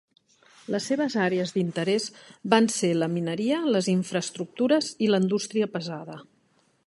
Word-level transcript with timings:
Les 0.75 0.85
seves 0.91 1.15
àrees 1.25 1.51
d'interès 1.57 2.07
van 2.55 2.69
ser 2.77 2.89
la 3.01 3.11
mineria, 3.17 3.61
les 3.77 3.91
infraestructures 3.95 4.91
i 5.09 5.11
la 5.13 5.23
indústria 5.25 5.69
pesada. 5.77 6.19